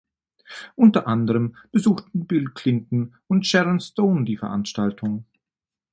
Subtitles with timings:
[0.73, 5.25] Unter anderem besuchten Bill Clinton und Sharon Stone die Veranstaltung.